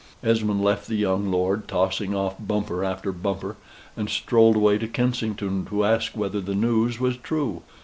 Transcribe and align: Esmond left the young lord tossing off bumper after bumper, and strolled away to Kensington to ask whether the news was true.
Esmond 0.23 0.63
left 0.63 0.87
the 0.87 0.95
young 0.95 1.29
lord 1.29 1.67
tossing 1.67 2.15
off 2.15 2.33
bumper 2.39 2.83
after 2.83 3.11
bumper, 3.11 3.55
and 3.95 4.09
strolled 4.09 4.55
away 4.55 4.75
to 4.79 4.87
Kensington 4.87 5.63
to 5.65 5.85
ask 5.85 6.17
whether 6.17 6.41
the 6.41 6.55
news 6.55 6.99
was 6.99 7.17
true. 7.17 7.61